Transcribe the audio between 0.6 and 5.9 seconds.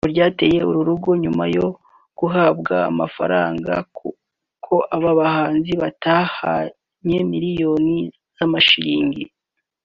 uru rugo nyuma yo guhabwa amakuru ko aba bahanzi